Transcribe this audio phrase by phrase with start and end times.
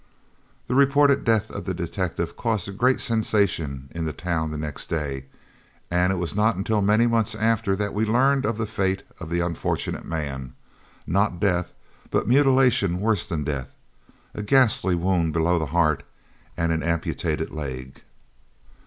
[0.65, 5.25] The reported death of the detective caused a great sensation in the town next day,
[5.91, 9.29] and it was not until many months after that we learned of the fate of
[9.29, 10.55] the unfortunate man,
[11.05, 11.71] not death,
[12.09, 13.75] but mutilation worse than death
[14.33, 16.01] a ghastly wound below the heart
[16.57, 18.01] and an amputated leg.